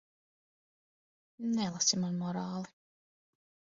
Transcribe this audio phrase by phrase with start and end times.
[1.59, 2.77] Nelasi man morāli.